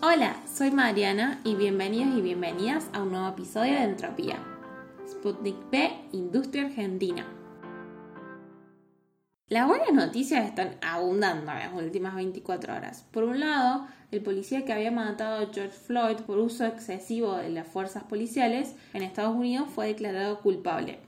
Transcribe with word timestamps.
Hola, 0.00 0.40
soy 0.46 0.70
Mariana 0.70 1.40
y 1.42 1.56
bienvenidos 1.56 2.16
y 2.16 2.20
bienvenidas 2.20 2.88
a 2.92 3.02
un 3.02 3.10
nuevo 3.10 3.26
episodio 3.30 3.72
de 3.72 3.82
Entropía. 3.82 4.38
Sputnik 5.08 5.56
B, 5.72 5.90
Industria 6.12 6.66
Argentina. 6.66 7.26
Las 9.48 9.66
buenas 9.66 9.92
noticias 9.92 10.46
están 10.46 10.76
abundando 10.82 11.50
en 11.50 11.58
las 11.58 11.72
últimas 11.74 12.14
24 12.14 12.76
horas. 12.76 13.08
Por 13.10 13.24
un 13.24 13.40
lado, 13.40 13.88
el 14.12 14.22
policía 14.22 14.64
que 14.64 14.72
había 14.72 14.92
matado 14.92 15.42
a 15.42 15.52
George 15.52 15.76
Floyd 15.76 16.18
por 16.18 16.38
uso 16.38 16.64
excesivo 16.64 17.34
de 17.34 17.50
las 17.50 17.66
fuerzas 17.66 18.04
policiales 18.04 18.76
en 18.94 19.02
Estados 19.02 19.34
Unidos 19.34 19.68
fue 19.68 19.88
declarado 19.88 20.38
culpable. 20.42 21.00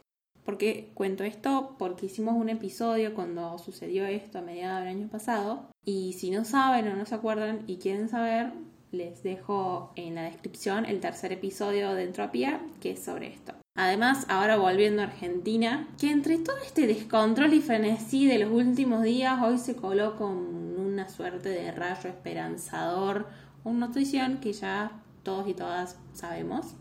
¿Por 0.44 0.58
qué 0.58 0.90
cuento 0.94 1.22
esto? 1.22 1.76
Porque 1.78 2.06
hicimos 2.06 2.34
un 2.34 2.48
episodio 2.48 3.14
cuando 3.14 3.56
sucedió 3.60 4.04
esto 4.06 4.38
a 4.38 4.42
mediados 4.42 4.80
del 4.80 4.88
año 4.88 5.08
pasado. 5.08 5.70
Y 5.84 6.14
si 6.14 6.32
no 6.32 6.44
saben 6.44 6.88
o 6.88 6.96
no 6.96 7.06
se 7.06 7.14
acuerdan 7.14 7.62
y 7.68 7.76
quieren 7.76 8.08
saber, 8.08 8.52
les 8.92 9.22
dejo 9.22 9.92
en 9.96 10.16
la 10.16 10.22
descripción 10.22 10.84
el 10.84 11.00
tercer 11.00 11.32
episodio 11.32 11.94
de 11.94 12.04
Entropía, 12.04 12.60
que 12.80 12.92
es 12.92 13.02
sobre 13.04 13.28
esto. 13.28 13.54
Además, 13.76 14.26
ahora 14.28 14.56
volviendo 14.56 15.00
a 15.00 15.06
Argentina, 15.06 15.88
que 15.98 16.10
entre 16.10 16.38
todo 16.38 16.56
este 16.58 16.86
descontrol 16.86 17.54
y 17.54 17.60
frenesí 17.60 18.26
de 18.26 18.38
los 18.38 18.50
últimos 18.50 19.02
días, 19.02 19.40
hoy 19.42 19.58
se 19.58 19.76
coló 19.76 20.16
con 20.16 20.36
una 20.78 21.08
suerte 21.08 21.48
de 21.50 21.70
rayo 21.70 22.10
esperanzador, 22.10 23.28
una 23.64 23.86
notición 23.86 24.38
que 24.38 24.52
ya 24.52 25.00
todos 25.22 25.48
y 25.48 25.54
todas 25.54 25.96
sabemos, 26.12 26.74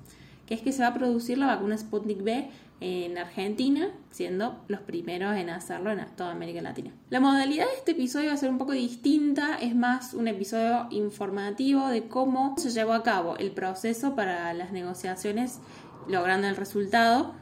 que 0.49 0.55
es 0.55 0.61
que 0.61 0.71
se 0.71 0.81
va 0.81 0.87
a 0.87 0.93
producir 0.95 1.37
la 1.37 1.45
vacuna 1.45 1.77
Sputnik 1.77 2.23
B 2.23 2.49
en 2.81 3.19
Argentina, 3.19 3.91
siendo 4.09 4.63
los 4.67 4.79
primeros 4.79 5.35
en 5.35 5.51
hacerlo 5.51 5.91
en 5.91 6.03
toda 6.15 6.31
América 6.31 6.59
Latina. 6.59 6.91
La 7.11 7.19
modalidad 7.19 7.67
de 7.67 7.75
este 7.77 7.91
episodio 7.91 8.29
va 8.29 8.33
a 8.33 8.37
ser 8.37 8.49
un 8.49 8.57
poco 8.57 8.71
distinta, 8.71 9.59
es 9.61 9.75
más 9.75 10.15
un 10.15 10.27
episodio 10.27 10.87
informativo 10.89 11.87
de 11.89 12.07
cómo 12.07 12.55
se 12.57 12.71
llevó 12.71 12.93
a 12.93 13.03
cabo 13.03 13.37
el 13.37 13.51
proceso 13.51 14.15
para 14.15 14.51
las 14.55 14.71
negociaciones 14.71 15.59
logrando 16.07 16.47
el 16.47 16.55
resultado, 16.55 17.35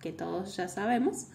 que 0.00 0.12
todos 0.12 0.56
ya 0.56 0.68
sabemos, 0.68 1.26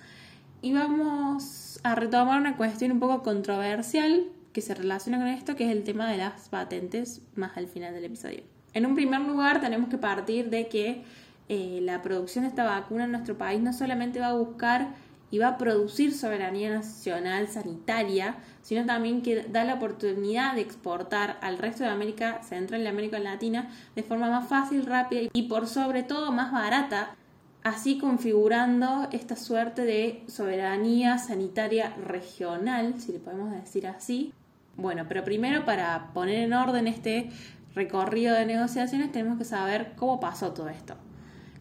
y 0.63 0.73
vamos 0.73 1.79
a 1.83 1.93
retomar 1.93 2.39
una 2.39 2.57
cuestión 2.57 2.93
un 2.93 2.99
poco 2.99 3.21
controversial 3.21 4.23
que 4.53 4.61
se 4.61 4.73
relaciona 4.73 5.19
con 5.19 5.27
esto, 5.27 5.55
que 5.55 5.65
es 5.65 5.71
el 5.71 5.83
tema 5.83 6.09
de 6.09 6.17
las 6.17 6.49
patentes 6.49 7.21
más 7.35 7.55
al 7.57 7.67
final 7.67 7.93
del 7.93 8.05
episodio. 8.05 8.41
En 8.73 8.85
un 8.85 8.95
primer 8.95 9.21
lugar, 9.21 9.61
tenemos 9.61 9.89
que 9.89 9.97
partir 9.97 10.49
de 10.49 10.67
que 10.67 11.03
eh, 11.49 11.79
la 11.81 12.01
producción 12.01 12.43
de 12.43 12.49
esta 12.49 12.63
vacuna 12.63 13.03
en 13.03 13.11
nuestro 13.11 13.37
país 13.37 13.61
no 13.61 13.73
solamente 13.73 14.19
va 14.19 14.27
a 14.27 14.33
buscar 14.33 14.89
y 15.31 15.39
va 15.39 15.47
a 15.47 15.57
producir 15.57 16.13
soberanía 16.13 16.69
nacional 16.69 17.47
sanitaria, 17.47 18.35
sino 18.61 18.85
también 18.85 19.21
que 19.21 19.43
da 19.43 19.63
la 19.63 19.75
oportunidad 19.75 20.55
de 20.55 20.61
exportar 20.61 21.37
al 21.41 21.57
resto 21.57 21.83
de 21.83 21.89
América 21.89 22.43
Central 22.43 22.81
y 22.81 22.87
América 22.87 23.17
Latina 23.19 23.69
de 23.95 24.03
forma 24.03 24.29
más 24.29 24.47
fácil, 24.47 24.85
rápida 24.85 25.29
y 25.33 25.43
por 25.43 25.67
sobre 25.67 26.03
todo 26.03 26.31
más 26.31 26.51
barata, 26.51 27.15
así 27.63 27.97
configurando 27.97 29.07
esta 29.11 29.35
suerte 29.35 29.83
de 29.83 30.23
soberanía 30.27 31.17
sanitaria 31.17 31.95
regional, 32.05 32.95
si 32.99 33.13
le 33.13 33.19
podemos 33.19 33.51
decir 33.51 33.87
así. 33.87 34.33
Bueno, 34.75 35.05
pero 35.07 35.23
primero 35.23 35.65
para 35.65 36.11
poner 36.13 36.39
en 36.39 36.53
orden 36.53 36.87
este 36.87 37.29
recorrido 37.75 38.35
de 38.35 38.45
negociaciones 38.45 39.11
tenemos 39.11 39.37
que 39.37 39.45
saber 39.45 39.93
cómo 39.95 40.19
pasó 40.19 40.53
todo 40.53 40.69
esto. 40.69 40.95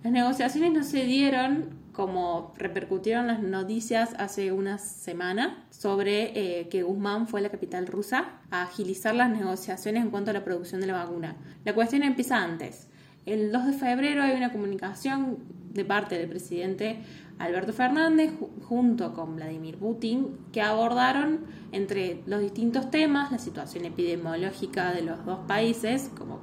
Las 0.03 0.13
negociaciones 0.13 0.73
no 0.73 0.83
se 0.83 1.05
dieron 1.05 1.81
como 1.93 2.55
repercutieron 2.57 3.27
las 3.27 3.43
noticias 3.43 4.15
hace 4.19 4.53
una 4.53 4.79
semana 4.79 5.67
sobre 5.71 6.61
eh, 6.61 6.69
que 6.69 6.83
Guzmán 6.83 7.29
fue 7.29 7.41
a 7.41 7.43
la 7.43 7.49
capital 7.51 7.87
rusa 7.87 8.41
a 8.51 8.63
agilizar 8.63 9.15
las 9.15 9.31
negociaciones 9.31 10.03
en 10.03 10.11
cuanto 10.11 10.31
a 10.31 10.35
la 10.35 10.45
producción 10.45 10.81
de 10.81 10.87
la 10.87 11.05
vacuna. 11.05 11.37
La 11.65 11.75
cuestión 11.75 12.03
empieza 12.03 12.43
antes. 12.43 12.89
El 13.27 13.53
2 13.53 13.67
de 13.67 13.73
febrero 13.75 14.23
hay 14.23 14.37
una 14.37 14.51
comunicación 14.51 15.39
de 15.73 15.85
parte 15.85 16.17
del 16.19 16.29
presidente 16.29 17.01
Alberto 17.39 17.73
Fernández 17.73 18.33
junto 18.63 19.13
con 19.13 19.37
Vladimir 19.37 19.79
Putin 19.79 20.39
que 20.53 20.63
abordaron 20.63 21.41
entre 21.73 22.23
los 22.27 22.41
distintos 22.41 22.91
temas 22.91 23.31
la 23.31 23.39
situación 23.39 23.85
epidemiológica 23.85 24.93
de 24.93 25.03
los 25.03 25.25
dos 25.25 25.41
países 25.47 26.11
como 26.17 26.41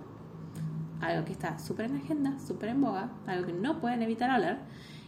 algo 1.02 1.26
que 1.26 1.32
está 1.32 1.60
súper 1.60 1.88
en 1.88 1.98
agenda, 1.98 2.40
súper 2.40 2.70
en 2.70 2.82
boga, 2.82 3.12
algo 3.28 3.48
que 3.48 3.54
no 3.54 3.80
pueden 3.80 4.02
evitar 4.02 4.30
hablar. 4.30 4.62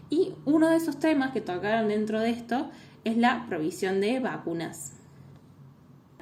Y 0.09 0.33
uno 0.45 0.69
de 0.69 0.75
esos 0.75 0.99
temas 0.99 1.31
que 1.31 1.41
tocaron 1.41 1.87
dentro 1.87 2.19
de 2.19 2.31
esto 2.31 2.69
es 3.03 3.17
la 3.17 3.45
provisión 3.47 4.01
de 4.01 4.19
vacunas. 4.19 4.98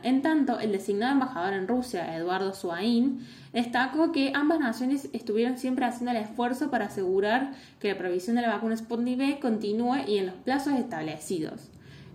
En 0.08 0.22
tanto, 0.22 0.58
el 0.62 0.72
designado 0.72 1.12
embajador 1.12 1.52
en 1.52 1.68
Rusia, 1.68 2.16
Eduardo 2.16 2.54
Suaín, 2.54 3.28
destacó 3.52 4.14
que 4.14 4.32
ambas 4.34 4.58
naciones 4.58 5.10
estuvieron 5.12 5.58
siempre 5.58 5.84
haciendo 5.84 6.12
el 6.12 6.24
esfuerzo 6.24 6.72
para 6.72 6.86
asegurar 6.86 7.52
que 7.82 7.90
la 7.90 7.98
provisión 7.98 8.38
de 8.38 8.44
la 8.44 8.54
vacuna 8.54 8.78
Sputnik 8.78 9.20
V 9.20 9.40
continúe 9.42 10.06
y 10.08 10.20
en 10.20 10.28
los 10.28 10.36
plazos 10.36 10.76
establecidos, 10.76 11.72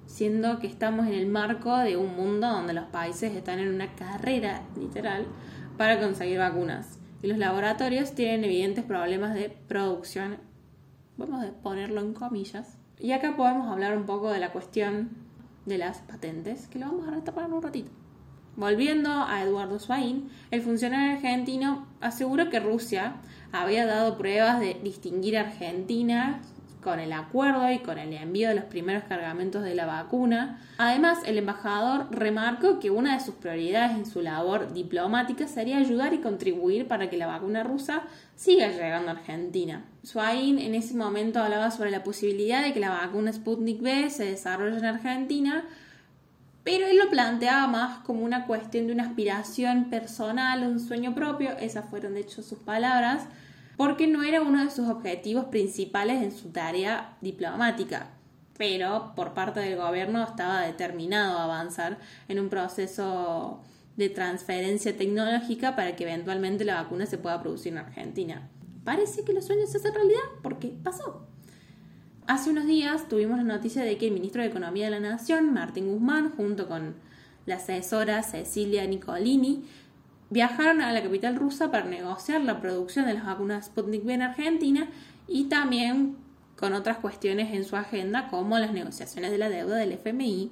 siendo 0.06 0.58
que 0.58 0.68
estamos 0.68 1.06
en 1.06 1.12
el 1.12 1.26
marco 1.26 1.76
de 1.76 1.98
un 1.98 2.16
mundo 2.16 2.48
donde 2.48 2.72
los 2.72 2.86
países 2.86 3.34
están 3.34 3.58
en 3.58 3.68
una 3.68 3.94
carrera 3.94 4.62
literal 4.74 5.26
para 5.76 6.00
conseguir 6.00 6.38
vacunas 6.38 6.98
y 7.22 7.26
los 7.26 7.36
laboratorios 7.36 8.12
tienen 8.14 8.42
evidentes 8.42 8.84
problemas 8.84 9.34
de 9.34 9.50
producción, 9.68 10.38
vamos 11.18 11.44
a 11.44 11.50
ponerlo 11.62 12.00
en 12.00 12.14
comillas. 12.14 12.78
Y 12.98 13.12
acá 13.12 13.36
podemos 13.36 13.68
hablar 13.68 13.98
un 13.98 14.06
poco 14.06 14.30
de 14.30 14.38
la 14.38 14.50
cuestión 14.50 15.10
de 15.66 15.78
las 15.78 15.98
patentes, 15.98 16.66
que 16.68 16.78
lo 16.78 16.86
vamos 16.86 17.08
a 17.08 17.12
retapar 17.12 17.46
en 17.46 17.52
un 17.52 17.62
ratito. 17.62 17.90
Volviendo 18.56 19.10
a 19.10 19.42
Eduardo 19.42 19.78
Swain, 19.78 20.30
el 20.50 20.60
funcionario 20.60 21.16
argentino 21.16 21.86
aseguró 22.00 22.50
que 22.50 22.60
Rusia 22.60 23.16
había 23.50 23.86
dado 23.86 24.18
pruebas 24.18 24.60
de 24.60 24.74
distinguir 24.82 25.38
a 25.38 25.42
Argentina 25.42 26.42
con 26.82 27.00
el 27.00 27.12
acuerdo 27.12 27.70
y 27.70 27.78
con 27.78 27.98
el 27.98 28.12
envío 28.12 28.48
de 28.48 28.56
los 28.56 28.64
primeros 28.64 29.04
cargamentos 29.04 29.62
de 29.62 29.74
la 29.74 29.86
vacuna. 29.86 30.60
Además, 30.78 31.20
el 31.24 31.38
embajador 31.38 32.08
remarcó 32.10 32.80
que 32.80 32.90
una 32.90 33.14
de 33.14 33.24
sus 33.24 33.36
prioridades 33.36 33.96
en 33.96 34.04
su 34.04 34.20
labor 34.20 34.72
diplomática 34.72 35.46
sería 35.46 35.78
ayudar 35.78 36.12
y 36.12 36.18
contribuir 36.18 36.88
para 36.88 37.08
que 37.08 37.16
la 37.16 37.26
vacuna 37.26 37.62
rusa 37.62 38.02
siga 38.36 38.68
llegando 38.68 39.08
a 39.10 39.14
Argentina. 39.14 39.84
Swain 40.02 40.58
en 40.58 40.74
ese 40.74 40.94
momento 40.94 41.40
hablaba 41.40 41.70
sobre 41.70 41.90
la 41.90 42.02
posibilidad 42.02 42.62
de 42.62 42.72
que 42.72 42.80
la 42.80 42.90
vacuna 42.90 43.32
Sputnik 43.32 43.80
V 43.80 44.10
se 44.10 44.24
desarrolle 44.24 44.76
en 44.76 44.84
Argentina, 44.84 45.64
pero 46.64 46.86
él 46.86 46.98
lo 46.98 47.08
planteaba 47.10 47.66
más 47.68 47.98
como 47.98 48.24
una 48.24 48.46
cuestión 48.46 48.86
de 48.86 48.92
una 48.92 49.04
aspiración 49.04 49.90
personal, 49.90 50.66
un 50.66 50.80
sueño 50.80 51.14
propio, 51.14 51.50
esas 51.58 51.88
fueron 51.88 52.14
de 52.14 52.20
hecho 52.20 52.42
sus 52.42 52.58
palabras, 52.58 53.26
porque 53.76 54.06
no 54.06 54.22
era 54.22 54.42
uno 54.42 54.64
de 54.64 54.70
sus 54.70 54.88
objetivos 54.88 55.46
principales 55.46 56.22
en 56.22 56.32
su 56.32 56.50
tarea 56.50 57.16
diplomática, 57.20 58.10
pero 58.58 59.12
por 59.16 59.34
parte 59.34 59.60
del 59.60 59.76
gobierno 59.76 60.22
estaba 60.22 60.60
determinado 60.60 61.38
a 61.38 61.44
avanzar 61.44 61.98
en 62.28 62.38
un 62.38 62.48
proceso 62.48 63.60
de 63.96 64.08
transferencia 64.08 64.96
tecnológica 64.96 65.76
para 65.76 65.96
que 65.96 66.04
eventualmente 66.04 66.64
la 66.64 66.82
vacuna 66.82 67.06
se 67.06 67.18
pueda 67.18 67.40
producir 67.40 67.72
en 67.72 67.78
Argentina. 67.78 68.48
Parece 68.84 69.24
que 69.24 69.32
los 69.32 69.46
sueños 69.46 69.70
se 69.70 69.78
hacen 69.78 69.94
realidad 69.94 70.20
porque 70.42 70.68
pasó. 70.82 71.26
Hace 72.26 72.50
unos 72.50 72.66
días 72.66 73.08
tuvimos 73.08 73.36
la 73.38 73.44
noticia 73.44 73.82
de 73.82 73.98
que 73.98 74.06
el 74.06 74.12
ministro 74.12 74.42
de 74.42 74.48
Economía 74.48 74.86
de 74.86 74.92
la 74.92 75.00
Nación, 75.00 75.52
Martín 75.52 75.88
Guzmán, 75.88 76.32
junto 76.36 76.68
con 76.68 76.94
la 77.46 77.56
asesora 77.56 78.22
Cecilia 78.22 78.86
Nicolini, 78.86 79.64
viajaron 80.32 80.80
a 80.80 80.92
la 80.92 81.02
capital 81.02 81.36
rusa 81.36 81.70
para 81.70 81.84
negociar 81.84 82.40
la 82.40 82.60
producción 82.60 83.04
de 83.04 83.14
las 83.14 83.26
vacunas 83.26 83.66
Sputnik 83.66 84.04
V 84.04 84.14
en 84.14 84.22
Argentina 84.22 84.88
y 85.28 85.44
también 85.44 86.16
con 86.56 86.72
otras 86.72 86.98
cuestiones 86.98 87.52
en 87.52 87.64
su 87.64 87.76
agenda 87.76 88.28
como 88.28 88.58
las 88.58 88.72
negociaciones 88.72 89.30
de 89.30 89.38
la 89.38 89.50
deuda 89.50 89.76
del 89.76 89.92
FMI, 89.92 90.50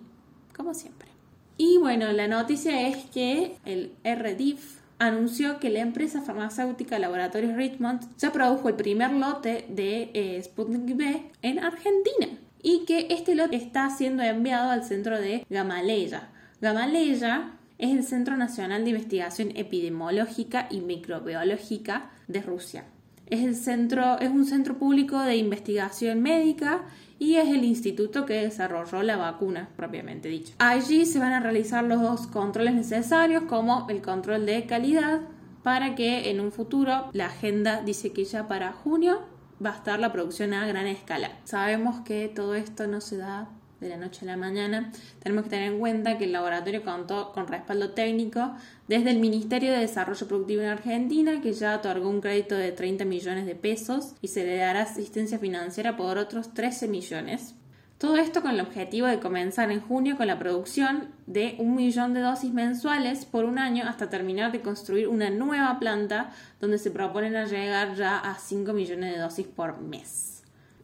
como 0.54 0.74
siempre. 0.74 1.08
Y 1.56 1.78
bueno, 1.78 2.12
la 2.12 2.28
noticia 2.28 2.88
es 2.88 3.06
que 3.06 3.56
el 3.64 3.92
RDIF 4.04 4.80
anunció 4.98 5.58
que 5.60 5.70
la 5.70 5.80
empresa 5.80 6.20
farmacéutica 6.20 6.98
Laboratorios 6.98 7.56
Richmond 7.56 8.02
ya 8.18 8.32
produjo 8.32 8.68
el 8.68 8.74
primer 8.76 9.12
lote 9.12 9.64
de 9.70 10.10
eh, 10.12 10.42
Sputnik 10.42 10.94
V 10.94 11.30
en 11.40 11.58
Argentina 11.58 12.28
y 12.62 12.84
que 12.84 13.06
este 13.08 13.34
lote 13.34 13.56
está 13.56 13.88
siendo 13.88 14.22
enviado 14.22 14.70
al 14.70 14.84
centro 14.84 15.18
de 15.18 15.46
Gamaleya. 15.48 16.28
Gamaleya 16.60 17.52
es 17.80 17.90
el 17.92 18.04
Centro 18.04 18.36
Nacional 18.36 18.84
de 18.84 18.90
Investigación 18.90 19.52
Epidemiológica 19.54 20.68
y 20.70 20.80
Microbiológica 20.80 22.10
de 22.28 22.42
Rusia. 22.42 22.84
Es, 23.26 23.42
el 23.42 23.56
centro, 23.56 24.18
es 24.18 24.30
un 24.30 24.44
centro 24.44 24.76
público 24.76 25.18
de 25.20 25.36
investigación 25.36 26.20
médica 26.20 26.82
y 27.18 27.36
es 27.36 27.48
el 27.48 27.64
instituto 27.64 28.26
que 28.26 28.34
desarrolló 28.34 29.02
la 29.02 29.16
vacuna, 29.16 29.70
propiamente 29.76 30.28
dicho. 30.28 30.52
Allí 30.58 31.06
se 31.06 31.20
van 31.20 31.32
a 31.32 31.40
realizar 31.40 31.82
los 31.84 32.02
dos 32.02 32.26
controles 32.26 32.74
necesarios, 32.74 33.44
como 33.44 33.86
el 33.88 34.02
control 34.02 34.44
de 34.44 34.66
calidad, 34.66 35.20
para 35.62 35.94
que 35.94 36.30
en 36.30 36.40
un 36.40 36.52
futuro 36.52 37.08
la 37.12 37.26
agenda 37.26 37.82
dice 37.82 38.12
que 38.12 38.24
ya 38.24 38.46
para 38.46 38.72
junio 38.72 39.20
va 39.64 39.70
a 39.70 39.76
estar 39.76 39.98
la 40.00 40.12
producción 40.12 40.52
a 40.52 40.66
gran 40.66 40.86
escala. 40.86 41.30
Sabemos 41.44 42.00
que 42.00 42.28
todo 42.28 42.54
esto 42.54 42.86
no 42.86 43.00
se 43.00 43.16
da 43.16 43.48
de 43.80 43.88
la 43.88 43.96
noche 43.96 44.20
a 44.22 44.26
la 44.26 44.36
mañana, 44.36 44.92
tenemos 45.22 45.44
que 45.44 45.50
tener 45.50 45.72
en 45.72 45.78
cuenta 45.78 46.18
que 46.18 46.24
el 46.24 46.32
laboratorio 46.32 46.84
contó 46.84 47.32
con 47.32 47.48
respaldo 47.48 47.90
técnico 47.90 48.52
desde 48.88 49.10
el 49.10 49.18
Ministerio 49.18 49.72
de 49.72 49.78
Desarrollo 49.78 50.28
Productivo 50.28 50.62
en 50.62 50.68
Argentina, 50.68 51.40
que 51.40 51.52
ya 51.52 51.76
otorgó 51.76 52.08
un 52.08 52.20
crédito 52.20 52.54
de 52.54 52.72
30 52.72 53.04
millones 53.04 53.46
de 53.46 53.54
pesos 53.54 54.14
y 54.20 54.28
se 54.28 54.44
le 54.44 54.56
dará 54.56 54.82
asistencia 54.82 55.38
financiera 55.38 55.96
por 55.96 56.18
otros 56.18 56.52
13 56.54 56.88
millones. 56.88 57.54
Todo 58.00 58.16
esto 58.16 58.40
con 58.40 58.52
el 58.52 58.60
objetivo 58.60 59.06
de 59.06 59.20
comenzar 59.20 59.70
en 59.70 59.82
junio 59.82 60.16
con 60.16 60.26
la 60.26 60.38
producción 60.38 61.08
de 61.26 61.56
un 61.58 61.74
millón 61.74 62.14
de 62.14 62.20
dosis 62.20 62.50
mensuales 62.50 63.26
por 63.26 63.44
un 63.44 63.58
año 63.58 63.84
hasta 63.86 64.08
terminar 64.08 64.52
de 64.52 64.62
construir 64.62 65.06
una 65.06 65.28
nueva 65.28 65.78
planta 65.78 66.30
donde 66.62 66.78
se 66.78 66.90
proponen 66.90 67.34
llegar 67.46 67.94
ya 67.96 68.18
a 68.18 68.38
5 68.38 68.72
millones 68.72 69.12
de 69.12 69.20
dosis 69.20 69.46
por 69.46 69.78
mes. 69.82 70.39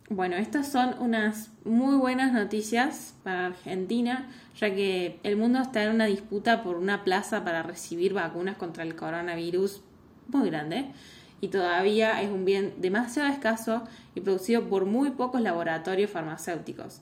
Bueno, 0.09 0.37
estas 0.37 0.71
son 0.71 0.95
unas 1.01 1.51
muy 1.65 1.97
buenas 1.97 2.33
noticias 2.33 3.17
para 3.25 3.47
Argentina, 3.47 4.29
ya 4.57 4.73
que 4.73 5.19
el 5.25 5.37
mundo 5.37 5.61
está 5.61 5.83
en 5.83 5.91
una 5.97 6.07
disputa 6.07 6.63
por 6.63 6.77
una 6.77 7.03
plaza 7.03 7.43
para 7.43 7.65
recibir 7.65 8.15
vacunas 8.15 8.57
contra 8.57 8.85
el 8.85 8.95
coronavirus 8.95 9.83
muy 10.29 10.49
grande 10.49 10.93
y 11.41 11.49
todavía 11.49 12.23
es 12.23 12.31
un 12.31 12.45
bien 12.45 12.75
demasiado 12.79 13.33
escaso 13.33 13.83
y 14.15 14.21
producido 14.21 14.69
por 14.69 14.85
muy 14.85 15.11
pocos 15.11 15.41
laboratorios 15.41 16.09
farmacéuticos. 16.09 17.01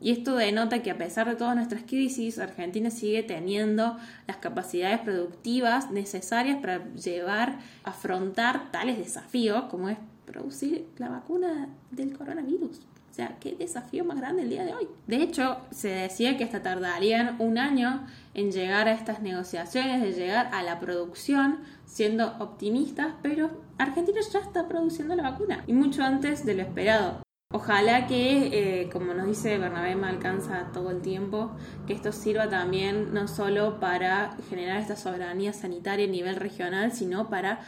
Y 0.00 0.12
esto 0.12 0.36
denota 0.36 0.80
que 0.80 0.92
a 0.92 0.98
pesar 0.98 1.28
de 1.28 1.34
todas 1.34 1.56
nuestras 1.56 1.82
crisis, 1.82 2.38
Argentina 2.38 2.90
sigue 2.90 3.24
teniendo 3.24 3.96
las 4.28 4.36
capacidades 4.36 5.00
productivas 5.00 5.90
necesarias 5.90 6.58
para 6.60 6.84
llevar, 6.94 7.58
afrontar 7.82 8.70
tales 8.70 8.96
desafíos 8.96 9.64
como 9.64 9.88
es 9.88 9.98
producir 10.26 10.86
la 10.98 11.08
vacuna 11.08 11.68
del 11.90 12.16
coronavirus. 12.16 12.80
O 13.14 13.16
sea, 13.16 13.36
qué 13.38 13.54
desafío 13.54 14.04
más 14.04 14.18
grande 14.18 14.42
el 14.42 14.50
día 14.50 14.64
de 14.64 14.74
hoy. 14.74 14.88
De 15.06 15.22
hecho, 15.22 15.58
se 15.70 15.88
decía 15.88 16.36
que 16.36 16.42
hasta 16.42 16.62
tardarían 16.62 17.36
un 17.38 17.58
año 17.58 18.04
en 18.34 18.50
llegar 18.50 18.88
a 18.88 18.92
estas 18.92 19.22
negociaciones, 19.22 20.02
de 20.02 20.12
llegar 20.12 20.50
a 20.52 20.64
la 20.64 20.80
producción, 20.80 21.60
siendo 21.86 22.36
optimistas, 22.40 23.14
pero 23.22 23.50
Argentina 23.78 24.18
ya 24.20 24.40
está 24.40 24.66
produciendo 24.66 25.14
la 25.14 25.30
vacuna 25.30 25.62
y 25.68 25.72
mucho 25.74 26.02
antes 26.02 26.44
de 26.44 26.54
lo 26.54 26.62
esperado. 26.62 27.22
Ojalá 27.52 28.08
que, 28.08 28.80
eh, 28.82 28.90
como 28.90 29.14
nos 29.14 29.28
dice 29.28 29.58
Bernabé, 29.58 29.94
me 29.94 30.08
alcanza 30.08 30.72
todo 30.72 30.90
el 30.90 31.00
tiempo, 31.00 31.52
que 31.86 31.92
esto 31.92 32.10
sirva 32.10 32.48
también 32.48 33.14
no 33.14 33.28
solo 33.28 33.78
para 33.78 34.36
generar 34.50 34.80
esta 34.80 34.96
soberanía 34.96 35.52
sanitaria 35.52 36.06
a 36.06 36.10
nivel 36.10 36.34
regional, 36.34 36.90
sino 36.90 37.30
para 37.30 37.60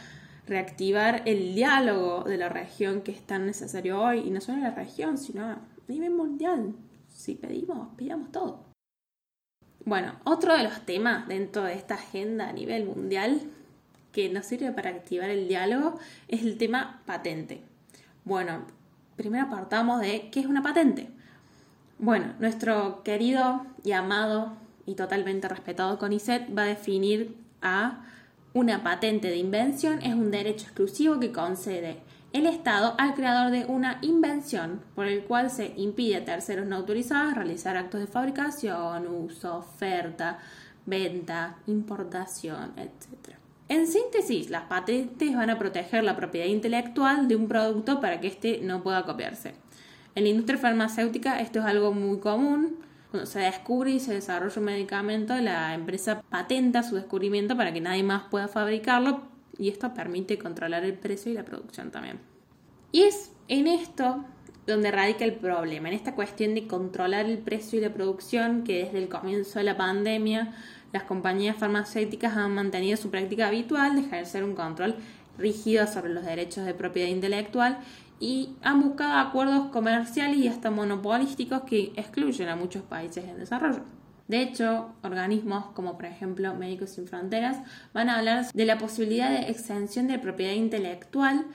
reactivar 0.47 1.23
el 1.25 1.53
diálogo 1.55 2.23
de 2.23 2.37
la 2.37 2.49
región 2.49 3.01
que 3.01 3.11
es 3.11 3.21
tan 3.21 3.45
necesario 3.45 4.01
hoy, 4.01 4.19
y 4.19 4.29
no 4.29 4.41
solo 4.41 4.57
en 4.57 4.63
la 4.63 4.71
región, 4.71 5.17
sino 5.17 5.43
a 5.43 5.57
nivel 5.87 6.11
mundial. 6.11 6.73
Si 7.09 7.35
pedimos, 7.35 7.89
pidamos 7.95 8.31
todo. 8.31 8.65
Bueno, 9.85 10.13
otro 10.23 10.55
de 10.55 10.63
los 10.63 10.85
temas 10.85 11.27
dentro 11.27 11.63
de 11.63 11.73
esta 11.73 11.95
agenda 11.95 12.49
a 12.49 12.53
nivel 12.53 12.85
mundial 12.85 13.41
que 14.11 14.29
nos 14.29 14.45
sirve 14.45 14.71
para 14.71 14.89
activar 14.89 15.29
el 15.29 15.47
diálogo 15.47 15.99
es 16.27 16.41
el 16.41 16.57
tema 16.57 17.01
patente. 17.05 17.61
Bueno, 18.25 18.65
primero 19.15 19.45
apartamos 19.45 20.01
de 20.01 20.29
qué 20.29 20.41
es 20.41 20.45
una 20.45 20.61
patente. 20.61 21.09
Bueno, 21.99 22.33
nuestro 22.39 23.03
querido 23.03 23.65
y 23.83 23.93
amado 23.93 24.57
y 24.85 24.95
totalmente 24.95 25.47
respetado 25.47 25.97
CONICET 25.97 26.57
va 26.57 26.63
a 26.63 26.67
definir 26.67 27.37
a 27.61 28.03
una 28.57 28.81
patente 28.81 29.29
de 29.29 29.37
invención 29.37 30.01
es 30.01 30.15
un 30.15 30.31
derecho 30.31 30.65
exclusivo 30.65 31.19
que 31.19 31.31
concede 31.31 31.97
el 32.33 32.47
Estado 32.47 32.95
al 32.97 33.13
creador 33.13 33.51
de 33.51 33.65
una 33.65 33.99
invención 34.01 34.81
por 34.95 35.05
el 35.05 35.25
cual 35.25 35.51
se 35.51 35.75
impide 35.77 36.15
a 36.15 36.25
terceros 36.25 36.65
no 36.65 36.77
autorizados 36.77 37.35
realizar 37.35 37.77
actos 37.77 38.01
de 38.01 38.07
fabricación, 38.07 39.07
uso, 39.07 39.57
oferta, 39.57 40.39
venta, 40.87 41.57
importación, 41.67 42.73
etc. 42.77 43.35
En 43.69 43.85
síntesis, 43.85 44.49
las 44.49 44.63
patentes 44.63 45.35
van 45.35 45.51
a 45.51 45.59
proteger 45.59 46.03
la 46.03 46.15
propiedad 46.15 46.47
intelectual 46.47 47.27
de 47.27 47.35
un 47.35 47.47
producto 47.47 48.01
para 48.01 48.19
que 48.19 48.27
éste 48.27 48.61
no 48.63 48.81
pueda 48.81 49.03
copiarse. 49.03 49.53
En 50.15 50.23
la 50.23 50.29
industria 50.29 50.57
farmacéutica 50.57 51.39
esto 51.41 51.59
es 51.59 51.65
algo 51.65 51.93
muy 51.93 52.19
común, 52.19 52.86
cuando 53.11 53.25
se 53.25 53.39
descubre 53.39 53.91
y 53.91 53.99
se 53.99 54.13
desarrolla 54.13 54.59
un 54.59 54.65
medicamento, 54.65 55.35
la 55.35 55.73
empresa 55.73 56.21
patenta 56.29 56.83
su 56.83 56.95
descubrimiento 56.95 57.55
para 57.55 57.73
que 57.73 57.81
nadie 57.81 58.03
más 58.03 58.23
pueda 58.29 58.47
fabricarlo 58.47 59.21
y 59.57 59.69
esto 59.69 59.93
permite 59.93 60.37
controlar 60.37 60.83
el 60.83 60.93
precio 60.93 61.31
y 61.31 61.35
la 61.35 61.45
producción 61.45 61.91
también. 61.91 62.19
Y 62.91 63.03
es 63.03 63.31
en 63.47 63.67
esto 63.67 64.23
donde 64.65 64.91
radica 64.91 65.23
el 65.23 65.35
problema, 65.35 65.87
en 65.87 65.95
esta 65.95 66.13
cuestión 66.13 66.53
de 66.53 66.67
controlar 66.67 67.25
el 67.25 67.37
precio 67.37 67.79
y 67.79 67.81
la 67.81 67.93
producción 67.93 68.63
que 68.63 68.83
desde 68.83 68.97
el 68.97 69.07
comienzo 69.07 69.59
de 69.59 69.65
la 69.65 69.77
pandemia 69.77 70.53
las 70.91 71.03
compañías 71.03 71.57
farmacéuticas 71.57 72.35
han 72.35 72.53
mantenido 72.53 72.97
su 72.97 73.09
práctica 73.09 73.47
habitual 73.47 73.95
de 73.95 74.01
ejercer 74.01 74.43
un 74.43 74.55
control 74.55 74.95
rígido 75.37 75.87
sobre 75.87 76.13
los 76.13 76.25
derechos 76.25 76.65
de 76.65 76.73
propiedad 76.73 77.09
intelectual 77.09 77.79
y 78.19 78.55
han 78.61 78.81
buscado 78.81 79.17
acuerdos 79.17 79.67
comerciales 79.69 80.37
y 80.37 80.47
hasta 80.47 80.71
monopolísticos 80.71 81.63
que 81.63 81.93
excluyen 81.95 82.49
a 82.49 82.55
muchos 82.55 82.83
países 82.83 83.25
en 83.25 83.37
desarrollo. 83.37 83.83
De 84.27 84.41
hecho, 84.41 84.89
organismos 85.03 85.67
como 85.73 85.95
por 85.95 86.05
ejemplo 86.05 86.53
Médicos 86.55 86.91
Sin 86.91 87.07
Fronteras 87.07 87.57
van 87.93 88.09
a 88.09 88.17
hablar 88.17 88.45
de 88.51 88.65
la 88.65 88.77
posibilidad 88.77 89.29
de 89.29 89.49
exención 89.49 90.07
de 90.07 90.19
propiedad 90.19 90.53
intelectual 90.53 91.45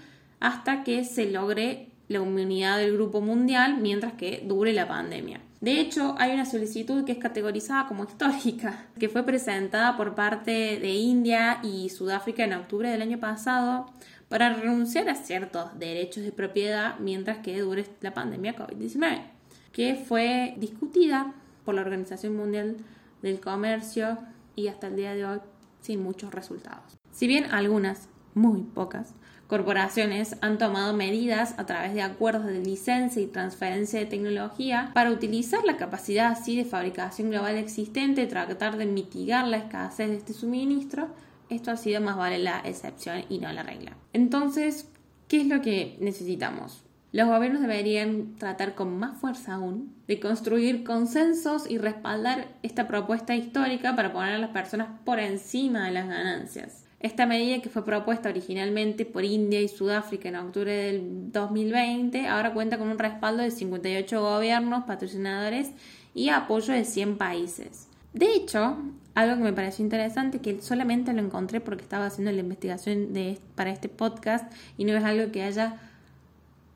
hasta 0.40 0.82
que 0.82 1.04
se 1.04 1.30
logre 1.30 1.90
la 2.08 2.18
inmunidad 2.18 2.78
del 2.78 2.94
grupo 2.94 3.20
mundial 3.20 3.78
mientras 3.80 4.14
que 4.14 4.42
dure 4.46 4.72
la 4.72 4.88
pandemia. 4.88 5.40
De 5.60 5.80
hecho, 5.80 6.16
hay 6.18 6.32
una 6.32 6.44
solicitud 6.44 7.04
que 7.04 7.12
es 7.12 7.18
categorizada 7.18 7.86
como 7.86 8.04
histórica, 8.04 8.86
que 8.98 9.08
fue 9.08 9.22
presentada 9.22 9.96
por 9.96 10.14
parte 10.14 10.50
de 10.80 10.94
India 10.94 11.60
y 11.62 11.88
Sudáfrica 11.88 12.42
en 12.42 12.54
octubre 12.54 12.90
del 12.90 13.02
año 13.02 13.20
pasado 13.20 13.86
para 14.32 14.54
renunciar 14.54 15.10
a 15.10 15.14
ciertos 15.14 15.78
derechos 15.78 16.24
de 16.24 16.32
propiedad 16.32 16.98
mientras 17.00 17.40
que 17.40 17.60
dure 17.60 17.84
la 18.00 18.14
pandemia 18.14 18.56
COVID-19, 18.56 19.24
que 19.72 19.94
fue 19.94 20.54
discutida 20.56 21.34
por 21.66 21.74
la 21.74 21.82
Organización 21.82 22.34
Mundial 22.34 22.78
del 23.20 23.40
Comercio 23.40 24.16
y 24.56 24.68
hasta 24.68 24.86
el 24.86 24.96
día 24.96 25.14
de 25.14 25.26
hoy 25.26 25.38
sin 25.82 26.02
muchos 26.02 26.32
resultados. 26.32 26.96
Si 27.10 27.26
bien 27.26 27.44
algunas, 27.52 28.08
muy 28.32 28.62
pocas, 28.62 29.12
corporaciones 29.48 30.34
han 30.40 30.56
tomado 30.56 30.94
medidas 30.94 31.54
a 31.58 31.66
través 31.66 31.92
de 31.92 32.00
acuerdos 32.00 32.46
de 32.46 32.58
licencia 32.58 33.20
y 33.20 33.26
transferencia 33.26 34.00
de 34.00 34.06
tecnología 34.06 34.92
para 34.94 35.10
utilizar 35.10 35.62
la 35.64 35.76
capacidad 35.76 36.32
así 36.32 36.56
de 36.56 36.64
fabricación 36.64 37.28
global 37.28 37.58
existente 37.58 38.22
y 38.22 38.28
tratar 38.28 38.78
de 38.78 38.86
mitigar 38.86 39.46
la 39.46 39.58
escasez 39.58 40.08
de 40.08 40.16
este 40.16 40.32
suministro, 40.32 41.08
esto 41.54 41.70
ha 41.70 41.76
sido 41.76 42.00
más 42.00 42.16
vale 42.16 42.38
la 42.38 42.60
excepción 42.64 43.24
y 43.28 43.38
no 43.38 43.52
la 43.52 43.62
regla. 43.62 43.96
Entonces, 44.12 44.88
¿qué 45.28 45.40
es 45.40 45.46
lo 45.46 45.60
que 45.60 45.96
necesitamos? 46.00 46.82
Los 47.12 47.28
gobiernos 47.28 47.60
deberían 47.60 48.36
tratar 48.36 48.74
con 48.74 48.98
más 48.98 49.18
fuerza 49.18 49.54
aún 49.54 49.94
de 50.08 50.18
construir 50.18 50.82
consensos 50.82 51.70
y 51.70 51.76
respaldar 51.76 52.48
esta 52.62 52.88
propuesta 52.88 53.36
histórica 53.36 53.94
para 53.94 54.14
poner 54.14 54.34
a 54.34 54.38
las 54.38 54.50
personas 54.50 54.88
por 55.04 55.20
encima 55.20 55.84
de 55.84 55.92
las 55.92 56.08
ganancias. 56.08 56.84
Esta 57.00 57.26
medida 57.26 57.60
que 57.60 57.68
fue 57.68 57.84
propuesta 57.84 58.30
originalmente 58.30 59.04
por 59.04 59.24
India 59.24 59.60
y 59.60 59.68
Sudáfrica 59.68 60.30
en 60.30 60.36
octubre 60.36 60.72
del 60.72 61.32
2020 61.32 62.28
ahora 62.28 62.54
cuenta 62.54 62.78
con 62.78 62.88
un 62.88 62.98
respaldo 62.98 63.42
de 63.42 63.50
58 63.50 64.22
gobiernos, 64.22 64.84
patrocinadores 64.84 65.72
y 66.14 66.30
apoyo 66.30 66.72
de 66.72 66.84
100 66.84 67.18
países. 67.18 67.88
De 68.12 68.34
hecho, 68.34 68.76
algo 69.14 69.36
que 69.36 69.42
me 69.42 69.52
pareció 69.52 69.84
interesante, 69.84 70.40
que 70.40 70.60
solamente 70.60 71.12
lo 71.12 71.20
encontré 71.20 71.60
porque 71.60 71.82
estaba 71.82 72.06
haciendo 72.06 72.32
la 72.32 72.40
investigación 72.40 73.12
de, 73.12 73.38
para 73.54 73.70
este 73.70 73.88
podcast 73.88 74.52
y 74.76 74.84
no 74.84 74.92
es 74.94 75.04
algo 75.04 75.32
que 75.32 75.42
haya 75.42 75.78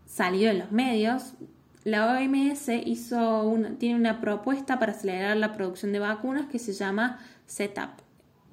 salido 0.06 0.50
en 0.50 0.58
los 0.58 0.72
medios, 0.72 1.34
la 1.84 2.12
OMS 2.12 2.68
hizo 2.84 3.54
tiene 3.78 3.94
una 3.94 4.20
propuesta 4.20 4.78
para 4.78 4.92
acelerar 4.92 5.36
la 5.36 5.52
producción 5.52 5.92
de 5.92 6.00
vacunas 6.00 6.46
que 6.46 6.58
se 6.58 6.72
llama 6.72 7.20
SETAP, 7.46 8.00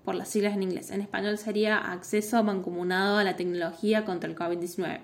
por 0.05 0.15
las 0.15 0.29
siglas 0.29 0.53
en 0.53 0.63
inglés. 0.63 0.91
En 0.91 1.01
español 1.01 1.37
sería 1.37 1.77
Acceso 1.77 2.43
Mancomunado 2.43 3.17
a 3.17 3.23
la 3.23 3.35
Tecnología 3.35 4.05
contra 4.05 4.29
el 4.29 4.35
COVID-19. 4.35 4.99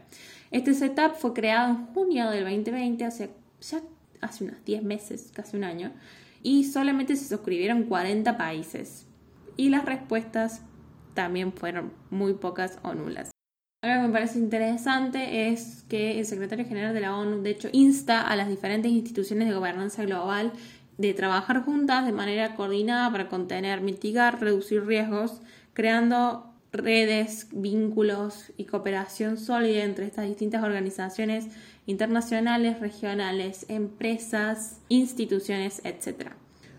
Este 0.52 0.74
SETAP 0.74 1.16
fue 1.16 1.34
creado 1.34 1.70
en 1.70 1.86
junio 1.88 2.30
del 2.30 2.44
2020, 2.44 3.04
hace, 3.06 3.32
ya 3.62 3.82
hace 4.22 4.44
unos 4.44 4.64
10 4.64 4.84
meses, 4.84 5.32
casi 5.34 5.58
un 5.58 5.64
año, 5.64 5.92
y 6.44 6.66
solamente 6.66 7.16
se 7.16 7.28
suscribieron 7.28 7.84
40 7.84 8.38
países. 8.38 9.08
Y 9.58 9.70
las 9.70 9.86
respuestas 9.86 10.62
también 11.14 11.52
fueron 11.54 11.92
muy 12.10 12.34
pocas 12.34 12.80
o 12.84 12.94
nulas. 12.94 13.32
Algo 13.82 14.02
que 14.02 14.08
me 14.08 14.14
parece 14.14 14.40
interesante 14.40 15.50
es 15.50 15.86
que 15.88 16.20
el 16.20 16.26
secretario 16.26 16.66
general 16.66 16.94
de 16.94 17.00
la 17.00 17.16
ONU, 17.16 17.42
de 17.42 17.52
hecho, 17.52 17.70
insta 17.72 18.22
a 18.22 18.36
las 18.36 18.50
diferentes 18.50 18.92
instituciones 18.92 19.48
de 19.48 19.54
gobernanza 19.54 20.04
global 20.04 20.52
de 20.98 21.14
trabajar 21.14 21.64
juntas 21.64 22.06
de 22.06 22.12
manera 22.12 22.56
coordinada 22.56 23.10
para 23.10 23.30
contener, 23.30 23.80
mitigar, 23.80 24.42
reducir 24.42 24.86
riesgos, 24.86 25.42
creando 25.74 26.54
redes, 26.74 27.48
vínculos 27.54 28.52
y 28.58 28.66
cooperación 28.66 29.38
sólida 29.38 29.84
entre 29.84 30.06
estas 30.06 30.28
distintas 30.28 30.62
organizaciones 30.62 31.48
internacionales, 31.90 32.80
regionales, 32.80 33.66
empresas, 33.68 34.80
instituciones, 34.90 35.82
etc. 35.84 36.34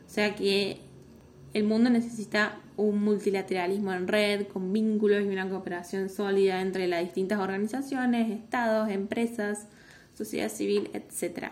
O 0.07 0.09
sea 0.09 0.37
que 0.37 0.79
el 1.53 1.65
mundo 1.65 1.91
necesita 1.91 2.61
un 2.77 3.03
multilateralismo 3.03 3.93
en 3.93 4.07
red, 4.07 4.47
con 4.47 4.73
vínculos 4.73 5.23
y 5.25 5.27
una 5.27 5.49
cooperación 5.49 6.11
sólida 6.11 6.61
entre 6.61 6.87
las 6.87 7.03
distintas 7.03 7.41
organizaciones, 7.41 8.31
estados, 8.31 8.89
empresas, 8.89 9.67
sociedad 10.15 10.49
civil, 10.49 10.91
etc. 10.95 11.49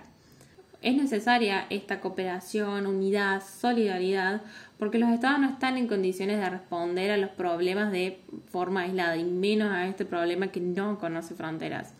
Es 0.80 0.94
necesaria 0.94 1.66
esta 1.68 2.00
cooperación, 2.00 2.86
unidad, 2.86 3.42
solidaridad, 3.42 4.42
porque 4.78 5.00
los 5.00 5.10
estados 5.10 5.40
no 5.40 5.50
están 5.50 5.76
en 5.78 5.88
condiciones 5.88 6.38
de 6.38 6.48
responder 6.48 7.10
a 7.10 7.16
los 7.16 7.30
problemas 7.30 7.90
de 7.90 8.20
forma 8.46 8.82
aislada, 8.82 9.16
y 9.16 9.24
menos 9.24 9.72
a 9.72 9.88
este 9.88 10.04
problema 10.04 10.52
que 10.52 10.60
no 10.60 11.00
conoce 11.00 11.34
fronteras, 11.34 11.94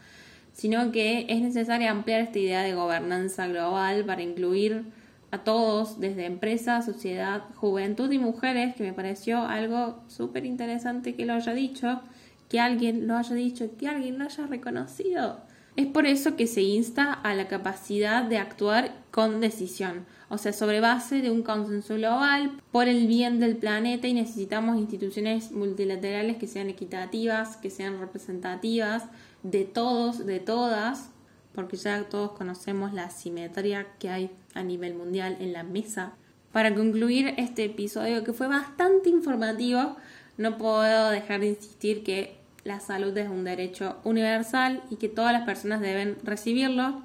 sino 0.53 0.93
que 0.93 1.27
es 1.29 1.41
necesaria 1.41 1.91
ampliar 1.91 2.21
esta 2.21 2.39
idea 2.39 2.63
de 2.63 2.75
gobernanza 2.75 3.47
global 3.47 4.05
para 4.05 4.23
incluir 4.23 4.85
a 5.31 5.39
todos, 5.39 6.01
desde 6.01 6.27
empresa, 6.27 6.83
sociedad, 6.83 7.45
juventud 7.57 8.11
y 8.11 8.19
mujeres, 8.19 8.75
que 8.75 8.83
me 8.83 8.93
pareció 8.93 9.43
algo 9.43 10.03
súper 10.09 10.47
interesante 10.47 11.15
que 11.15 11.27
lo 11.27 11.35
haya 11.35 11.53
dicho, 11.53 12.01
que 12.49 12.61
alguien 12.61 13.07
lo 13.07 13.17
haya 13.17 13.35
dicho, 13.35 13.77
que 13.77 13.89
alguien 13.89 14.19
lo 14.19 14.25
haya 14.25 14.47
reconocido. 14.47 15.41
Es 15.77 15.87
por 15.87 16.07
eso 16.07 16.35
que 16.35 16.49
se 16.49 16.63
insta 16.63 17.13
a 17.13 17.35
la 17.35 17.47
capacidad 17.47 18.25
de 18.25 18.39
actuar 18.39 18.93
con 19.13 19.41
decisión, 19.41 20.07
o 20.29 20.37
sea, 20.37 20.53
sobre 20.53 20.81
base 20.81 21.23
de 21.23 21.31
un 21.31 21.43
consenso 21.43 21.95
global 21.95 22.51
por 22.73 22.89
el 22.89 23.07
bien 23.07 23.39
del 23.39 23.57
planeta 23.57 24.09
y 24.09 24.15
necesitamos 24.15 24.77
instituciones 24.77 25.53
multilaterales 25.53 26.37
que 26.37 26.49
sean 26.49 26.69
equitativas, 26.69 27.57
que 27.59 27.71
sean 27.71 28.01
representativas 28.01 29.05
de 29.43 29.65
todos, 29.65 30.27
de 30.27 30.41
todas, 30.41 31.11
porque 31.55 31.77
ya 31.77 32.05
todos 32.05 32.33
conocemos 32.33 32.93
la 32.93 33.05
asimetría 33.05 33.87
que 33.99 34.11
hay 34.11 34.31
a 34.55 34.63
nivel 34.63 34.95
mundial 34.95 35.37
en 35.41 35.53
la 35.53 35.63
mesa. 35.63 36.13
Para 36.53 36.75
concluir 36.75 37.35
este 37.37 37.65
episodio 37.65 38.25
que 38.25 38.33
fue 38.33 38.49
bastante 38.49 39.11
informativo, 39.11 39.97
no 40.37 40.57
puedo 40.57 41.11
dejar 41.11 41.41
de 41.41 41.49
insistir 41.49 42.05
que 42.05 42.39
la 42.65 42.81
salud 42.81 43.17
es 43.17 43.29
un 43.29 43.45
derecho 43.45 43.97
universal 44.05 44.83
y 44.91 44.97
que 44.97 45.09
todas 45.09 45.33
las 45.33 45.43
personas 45.43 45.81
deben 45.81 46.17
recibirlo, 46.23 47.03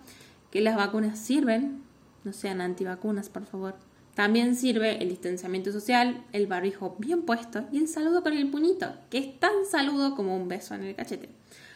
que 0.52 0.62
las 0.62 0.76
vacunas 0.76 1.20
sirven, 1.20 1.82
no 2.24 2.34
sean 2.34 2.62
antivacunas 2.62 3.30
por 3.30 3.46
favor. 3.46 3.76
También 4.14 4.56
sirve 4.56 5.02
el 5.02 5.10
distanciamiento 5.10 5.72
social, 5.72 6.24
el 6.32 6.46
barbijo 6.46 6.96
bien 7.00 7.24
puesto 7.24 7.66
y 7.72 7.80
el 7.80 7.88
saludo 7.88 8.22
con 8.22 8.34
el 8.34 8.52
puñito, 8.52 8.94
que 9.10 9.18
es 9.18 9.40
tan 9.40 9.66
saludo 9.70 10.16
como 10.16 10.38
un 10.38 10.48
beso 10.48 10.76
en 10.76 10.84
el 10.84 10.96
cachete. 10.96 11.30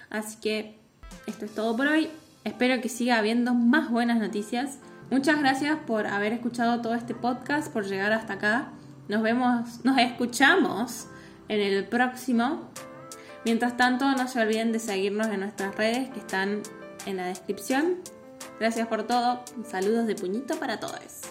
Así 0.10 0.38
que 0.42 0.78
esto 1.26 1.46
es 1.46 1.54
todo 1.54 1.76
por 1.76 1.88
hoy. 1.88 2.10
Espero 2.44 2.82
que 2.82 2.90
siga 2.90 3.18
habiendo 3.18 3.54
más 3.54 3.92
buenas 3.92 4.20
noticias. 4.20 4.80
Muchas 5.10 5.40
gracias 5.40 5.78
por 5.86 6.08
haber 6.08 6.34
escuchado 6.34 6.82
todo 6.82 6.96
este 6.96 7.14
podcast, 7.14 7.72
por 7.72 7.86
llegar 7.86 8.14
hasta 8.14 8.34
acá. 8.34 8.70
Nos 9.08 9.22
vemos, 9.22 9.84
nos 9.86 9.98
escuchamos 9.98 11.08
en 11.48 11.62
el 11.62 11.86
próximo. 11.86 12.70
Mientras 13.46 13.78
tanto, 13.78 14.12
no 14.12 14.28
se 14.28 14.42
olviden 14.42 14.72
de 14.72 14.80
seguirnos 14.80 15.28
en 15.28 15.40
nuestras 15.42 15.76
redes 15.76 16.10
que 16.10 16.20
están 16.20 16.62
en 17.06 17.18
la 17.18 17.26
descripción. 17.26 17.96
Gracias 18.60 18.88
por 18.88 19.04
todo. 19.04 19.44
Saludos 19.70 20.08
de 20.08 20.16
puñito 20.16 20.60
para 20.60 20.80
todos. 20.80 21.22